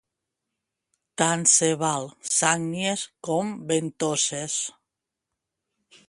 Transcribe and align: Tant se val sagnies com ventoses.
Tant 1.21 1.43
se 1.55 1.67
val 1.81 2.07
sagnies 2.35 3.03
com 3.27 3.51
ventoses. 3.73 4.57